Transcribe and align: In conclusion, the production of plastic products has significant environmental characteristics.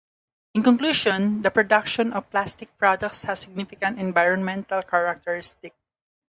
In 0.55 0.63
conclusion, 0.63 1.43
the 1.43 1.51
production 1.51 2.11
of 2.13 2.27
plastic 2.31 2.75
products 2.79 3.23
has 3.25 3.39
significant 3.39 3.99
environmental 3.99 4.81
characteristics. 4.81 5.77